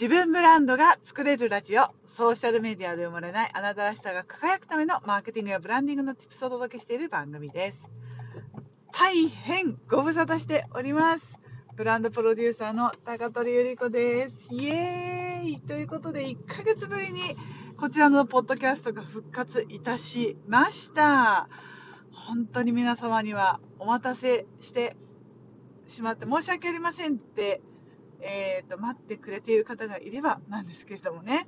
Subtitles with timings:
[0.00, 7.90] 自分ブランドが作れるラジオ、ソーシャルメディアで生まれないあなたらしさが輝くためのマーケティングやブランディングの tips をお届けしている番組です。
[8.92, 11.40] 大変ご無沙汰しております。
[11.74, 14.46] ブランドプロデューサーの高取ゆり子です。
[14.52, 17.20] イエーイということで、1ヶ月ぶりに
[17.76, 21.48] こちらのポッドキャストが復活いたしました。
[22.12, 24.96] 本当に皆様にはお待たせして
[25.88, 27.60] しまって申し訳ありませんって、
[28.20, 31.46] えーと、待ってくれている方がいればなんですけれどもね。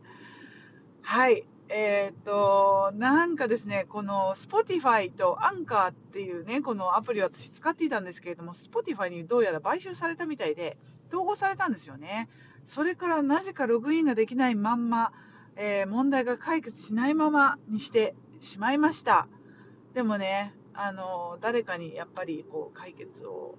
[1.02, 1.44] はい。
[1.68, 10.76] えっ、ー、と、なんかですね、この Spotify と Anchor っていうね、このアプリを私使っていたんですけれども、Spotify にどうやら買収されたみたいで、
[11.08, 12.28] 統合されたんですよね。
[12.64, 15.12] それからなぜかログインができないまんま、
[15.56, 19.28] えー、問題が解決しないままにしてしまいました。
[19.94, 23.56] でもね、あの、誰かにやっぱりこう解決を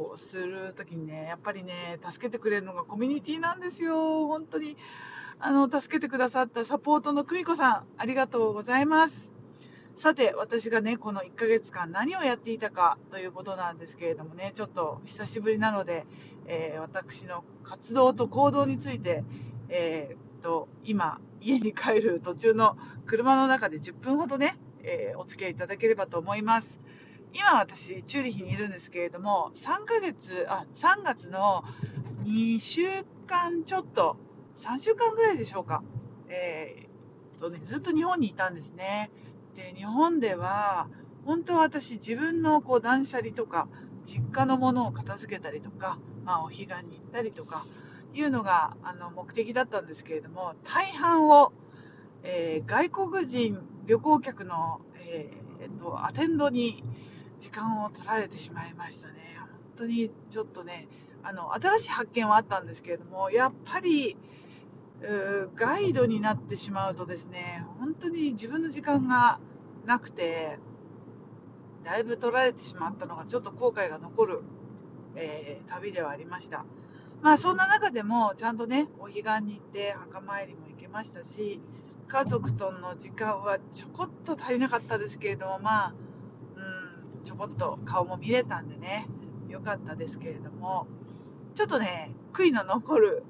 [0.00, 4.28] こうする時にね、やっぱりね、助けてくれるのがコミュニティなんですよ。
[4.28, 4.78] 本当に。
[5.38, 9.34] あの、助けてくださったサポートの久美子さん、ありがとうございます。
[9.96, 16.06] さて、私がね、この1ヶ月間何をやっていたかということなんですけれどもね、ちょっと久しぶりなので、
[16.46, 19.22] えー、私の活動と行動について、
[19.68, 26.80] えー、っと、今、家に帰る途中の車の中で10分ほどね、えー、お付き合いいただければと思います。
[27.32, 31.64] 今私、チューリヒにいるんですけれども、3ヶ月、あ、3月の
[32.24, 32.82] 2週
[33.26, 34.16] 間ちょっと、
[34.58, 35.82] 3週間ぐらいでしょうか。
[36.28, 39.10] えー、とね、ずっと日本にいたんですね。
[39.56, 40.88] で、日本では、
[41.24, 43.68] 本当は私自分のこう断捨離とか、
[44.04, 47.64] 実家のものを片付けたりとか、まあ、お彼岸に行ったりとか、
[48.12, 51.52] いうのがあの目的だったんですけれども、大半を、
[52.22, 56.82] えー、外国人旅行客の、えー、とアテンドに
[57.40, 59.14] 時間を取られてしまいましたね。
[59.38, 60.86] 本当にちょっとね、
[61.22, 64.16] あの新しい発見はあったんですけれども、やっぱり
[65.56, 69.40] ガイドになってしまうとですね、本当に自分の時間が
[69.86, 70.58] なくて、
[71.82, 74.42] だいぶ取られてしまったのがちょっと後悔が残る、
[75.16, 76.66] えー、旅ではありました。
[77.22, 81.60] まあそんな中でもちゃんとね、お彼岸に行って墓参りも行けましたし、
[82.08, 85.94] 家族との時間はちょこっと足りなかったですけれども、まあ、
[87.24, 89.06] ちょこっと顔も見れたんでね、
[89.48, 90.86] 良かったですけれども、
[91.54, 93.24] ちょっとね、悔いの残る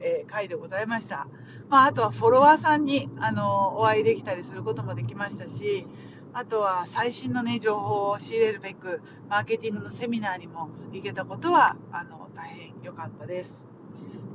[0.00, 1.26] えー、回でございました。
[1.68, 5.86] まあ、あとはフォロワーさんに、あのお会いできたりすることもできましたし、
[6.32, 13.68] あとは最新の、ね、情報を仕入れるべく、マーケティングのセミナーにも行けたことは、あの大変良かったです。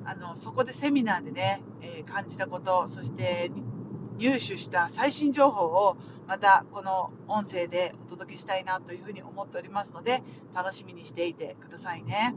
[0.04, 3.52] あのそこでセミナーでね、えー、感じたこと、そして
[4.22, 10.22] 入手した最新情報をまたこの音声でお届けしたいなというふうに思っておりますので
[10.54, 12.36] 楽しみにしていてくださいね。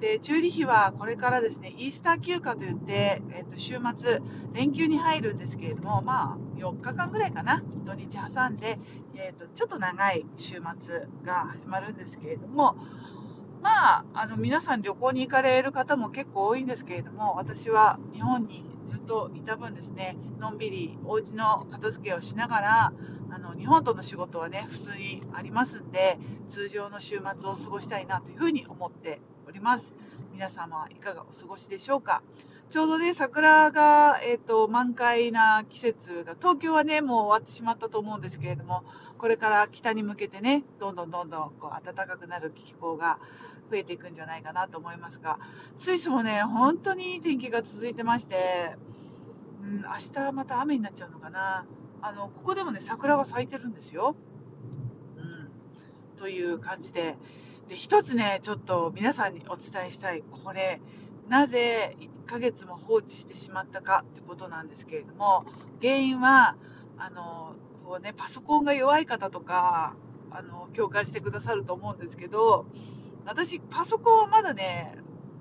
[0.00, 4.20] で、チューリヒはこれからですね、イースター休暇といって、えっと、週末、
[4.52, 8.80] 連休に入るんですけれども、まあ、4日間ぐらいかな、土日挟んで、
[9.14, 12.74] えっと、ちょっと長い週末が始まるんですけれども、
[13.62, 22.92] まあ、あの、皆さん旅行に行かれる方も結構多いんですけれども、私は日本にずっといた分ですね、のんびりお家の片付けをしながら、
[23.34, 26.18] あの日本との仕事はね普通にありますんで
[26.48, 29.94] 通常の週末を過ごしたいなというふうに思っております。
[30.34, 32.22] 皆様いかがお過ごしでしょうか？
[32.68, 38.82] ちょうどね桜が、えーと、満開な季節が東京はねもう終わってしまったと思うんですけれども
[39.16, 43.18] これから北に向けてねどんどんどんどんこう暖かくなる気候が
[43.72, 45.38] 増えていくんじゃないかなと思いますが
[45.76, 48.76] スイスもね本当にいい天気が続いてまして、
[49.62, 51.64] うん、明日また雨になっちゃうのかな
[52.02, 54.16] あのここでもね桜が咲いてるんですよ。
[55.16, 57.16] うん、という感じで
[57.68, 60.80] で一つねちょっと皆さんにお伝えしたいこれ
[61.28, 65.44] なぜ1ヶ月も放置してしまったかってことなんですけれども
[65.80, 66.56] 原因は
[66.98, 67.54] あの
[67.86, 69.94] こう、ね、パソコンが弱い方とか
[70.30, 72.66] あの共感してくださると思うんですけど
[73.24, 74.96] 私パソコンはまだね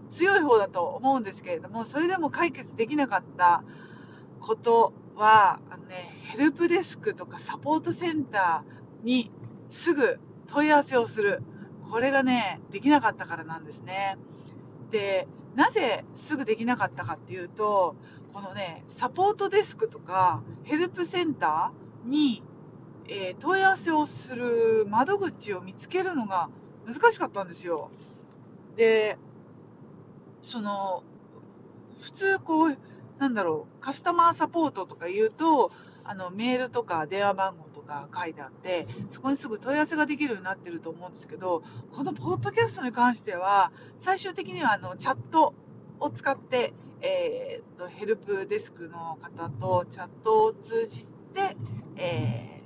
[0.09, 3.63] 強い方だと思うんですけれどもそれでも解決できなかった
[4.39, 9.31] ことはあの、ね、ヘルプデスクとかサポートセンターに
[9.69, 11.41] すぐ問い合わせをする。
[11.89, 14.17] これがね、できなかったからなんですね。
[14.91, 17.95] で、なぜすぐできなかったかっていうと、
[18.33, 22.43] このね、サポートデスクとかヘルプセンターに、
[23.07, 26.49] えー、問い合わせをする窓口を見つけるのが
[26.91, 27.89] 難しかったんですよ。
[28.75, 29.17] で、
[30.43, 31.03] その、
[32.01, 32.77] 普通こう、
[33.19, 35.69] なんだろう、カスタマーサポートとか言うと、
[36.03, 45.53] あのメールとか電話番号とか書いてあって、そこにすぐ問い合わせができるようになってると思うんですけど、このポッドキャストに関しては、最終的にはあのチャット
[45.99, 51.55] を使って、えっとヘルプデスクの方とチャットを通じて、
[51.97, 52.61] え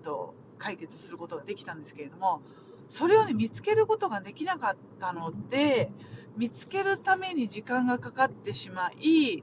[0.00, 2.40] ー、と解決することができたんですけれども
[2.88, 5.90] それを、ね、見つけることができなかったので
[6.36, 9.42] 見つけるために時間がかかってしまい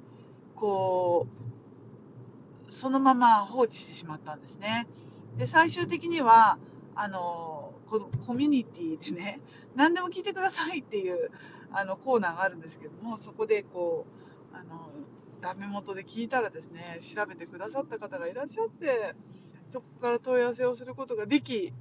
[0.56, 1.28] こ
[2.68, 4.88] うそのまま放置してしまったんですね。
[5.38, 6.58] で最終的には
[6.96, 9.40] あのこのコミュニティでね
[9.76, 11.32] 何でも聞いてくださいっていう
[11.72, 14.06] あのコーナーがあるんですけどもそこでこ
[14.54, 14.90] うあの
[15.42, 19.16] ダメ元で聞いたらですね調べてくださった方がいらっしゃって
[19.72, 21.74] そこから問い合わせをすることができ、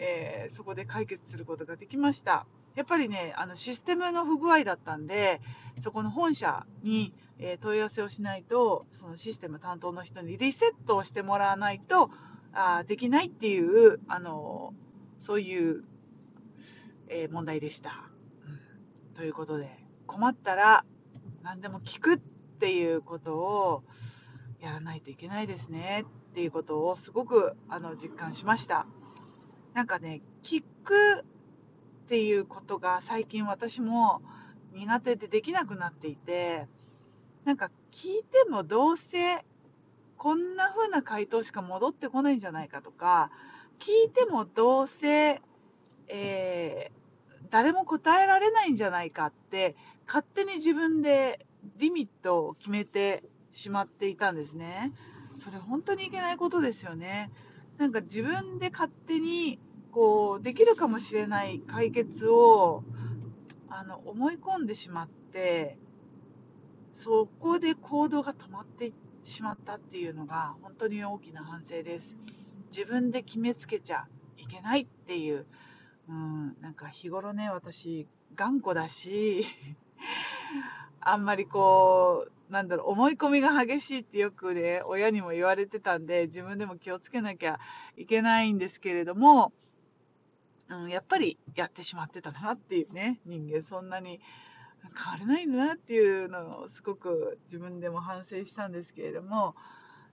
[0.00, 5.40] えー、そこで解決することができましたやっぱりねあのシステムの不具合だったんで
[5.78, 12.10] そこの本社に、え問い合わせをしないとそのシステム担当の人にリセットをしてもらわないと
[12.52, 14.74] あできないっていうあの
[15.18, 15.84] そういう、
[17.08, 18.10] えー、問題でした、
[18.46, 19.14] うん。
[19.14, 19.70] ということで
[20.06, 20.84] 困ったら
[21.42, 23.84] 何でも聞くっていうことを
[24.60, 28.86] やらないといけないですねっていうことをすごくあの実感しました。
[29.74, 31.24] なんかね聞くっ
[32.08, 34.20] ていうことが最近私も
[34.72, 36.66] 苦手でできなくなっていて
[37.44, 39.44] なんか聞いてもどうせ
[40.20, 43.30] こんな風な回答しか戻ってこないんじゃないかとか、
[43.78, 45.40] 聞いてもどうせ、
[46.08, 49.76] えー、誰も答えられないんじゃないかって、
[50.06, 51.46] 勝手に自分で
[51.78, 54.92] リミットを決めてしまっていたんですね。
[55.36, 57.30] それ本当にいけないことですよね。
[57.80, 59.58] なんか自分で勝手に
[59.90, 62.84] こうできるかもしれない解決を
[63.70, 65.78] あの思い込んでしまって
[66.92, 68.92] そこで行動が止まって
[69.24, 72.18] しまったっていうのが本当に大きな反省です。
[72.70, 74.06] 自分で決めつけちゃ
[74.36, 75.46] いけないっていう、
[76.06, 79.46] うん、なんか日頃ね、私、頑固だし、
[81.00, 87.58] あんまりこう、なんだろう、思い込みが激しいってよくね、親にも言われてたんで、自分でも気をつけなきゃ
[87.96, 89.52] いけないんですけれども、
[90.68, 94.20] うん、やっぱりやってしまってたなっていうね、人間そんなに
[94.94, 99.54] 変われないんだなっていうのをすごく自分でも反省したんですけれども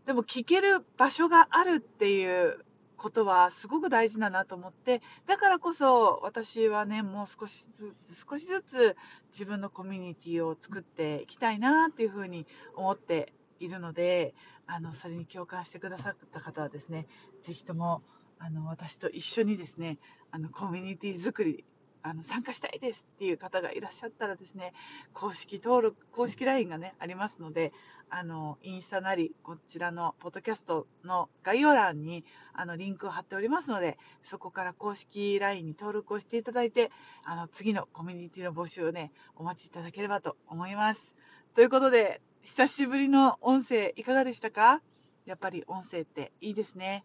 [0.06, 2.66] でも聞ける場所があるっていう
[2.98, 8.98] ことはすごく大事だなと思ってだからこそ私はねもう少しずつ少しずつ
[9.32, 12.46] 自分のコミュニティを作っていきたいなっていうふうに
[12.76, 14.34] 思っているので
[14.66, 17.08] あのそれに共感してくださった方はですね
[17.42, 18.02] 是非とも
[18.40, 19.98] あの私と一緒にですね
[20.32, 21.64] あのコミュニティ作り
[22.04, 24.74] あの参加したいですっていう方がいらっしゃったらですね
[25.14, 27.74] 公式登録公式 LINE がねありますので
[28.10, 32.24] あのインスタなりこちらのポッドキャストの概要欄に
[32.54, 36.92] あのリンクを貼っておりますのでそこから公式 LINE に登録をしていただいて
[37.26, 41.16] あの次のコミュニティの募集をねお待ちいただければと思います。
[41.56, 44.82] ということで久しぶりの音声いかがでしたか？
[45.26, 47.04] やっぱり音声っていいですね。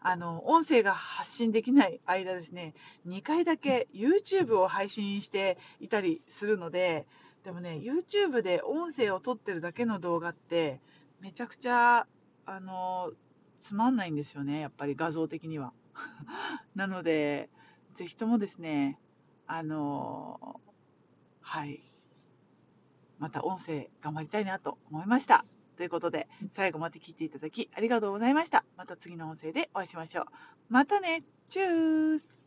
[0.00, 2.74] あの、音声が発信できない間ですね、
[3.06, 7.06] 2回だけ YouTube を配信していたりするので、
[7.44, 10.80] でもね、YouTube で音声を撮ってるだけの動画って、
[11.20, 12.06] めちゃくちゃ、
[12.46, 13.12] あの、
[13.58, 15.72] つまんないんですよね、やっぱり画像的には。
[16.74, 17.50] なので、
[17.94, 18.98] ぜひともですね、
[19.46, 20.60] あの、
[21.40, 21.82] はい、
[23.18, 25.44] また音声頑張りたいなと思いました。
[25.78, 28.64] ということで、最後まで聞いていただきありがとうございました。
[28.76, 30.24] また次の音声でお会いしましょう。
[30.68, 32.37] またねチュース